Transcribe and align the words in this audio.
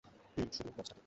হুম, 0.37 0.47
শুধু 0.51 0.69
বক্সটাকে। 0.69 0.99